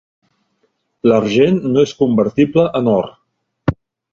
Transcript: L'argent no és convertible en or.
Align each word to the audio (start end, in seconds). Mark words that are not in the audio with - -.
L'argent 1.11 1.59
no 1.75 1.83
és 1.89 1.93
convertible 2.01 2.67
en 2.83 2.91
or. 2.95 3.09